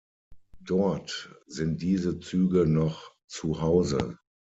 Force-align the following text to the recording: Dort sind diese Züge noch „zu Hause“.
Dort 0.65 1.31
sind 1.45 1.83
diese 1.83 2.17
Züge 2.19 2.65
noch 2.65 3.11
„zu 3.27 3.61
Hause“. 3.61 4.17